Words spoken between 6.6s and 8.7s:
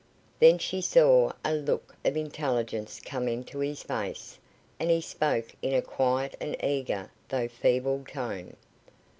eager, though feeble tone.